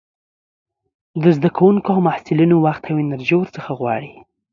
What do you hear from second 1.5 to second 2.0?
کوونکو او